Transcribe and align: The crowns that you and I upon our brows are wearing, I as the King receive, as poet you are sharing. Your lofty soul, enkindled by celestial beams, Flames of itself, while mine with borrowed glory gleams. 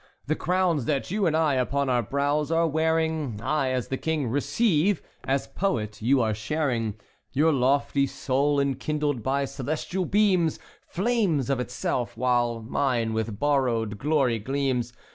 The 0.25 0.35
crowns 0.35 0.85
that 0.85 1.11
you 1.11 1.27
and 1.27 1.37
I 1.37 1.53
upon 1.53 1.87
our 1.87 2.01
brows 2.01 2.51
are 2.51 2.67
wearing, 2.67 3.39
I 3.43 3.69
as 3.69 3.89
the 3.89 3.97
King 3.97 4.25
receive, 4.29 4.99
as 5.25 5.45
poet 5.45 6.01
you 6.01 6.23
are 6.23 6.33
sharing. 6.33 6.95
Your 7.33 7.53
lofty 7.53 8.07
soul, 8.07 8.59
enkindled 8.59 9.21
by 9.21 9.45
celestial 9.45 10.05
beams, 10.05 10.57
Flames 10.87 11.51
of 11.51 11.59
itself, 11.59 12.17
while 12.17 12.63
mine 12.63 13.13
with 13.13 13.37
borrowed 13.37 13.99
glory 13.99 14.39
gleams. 14.39 14.91